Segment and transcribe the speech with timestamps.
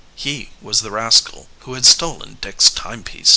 [0.15, 3.29] He was the rascal who had stolen Dick's timepiece.